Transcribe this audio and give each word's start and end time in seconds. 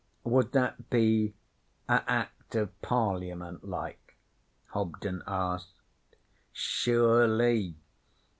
'Would 0.23 0.51
that 0.53 0.89
be 0.89 1.35
a 1.87 2.01
Act 2.09 2.55
of 2.55 2.81
Parliament 2.81 3.63
like?' 3.69 4.17
Hobden 4.69 5.21
asked. 5.27 5.75
'Sure 6.51 7.27
ly. 7.27 7.75